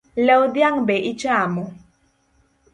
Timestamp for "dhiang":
0.53-0.77